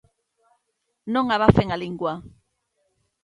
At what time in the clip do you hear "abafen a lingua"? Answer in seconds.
1.29-2.13